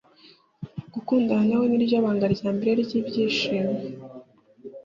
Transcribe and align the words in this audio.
gukundana 0.93 1.43
nawe 1.49 1.65
ni 1.67 1.79
ryo 1.83 1.97
banga 2.03 2.25
rya 2.35 2.47
mbere 2.57 2.71
ry'ibyishimo 2.81 3.73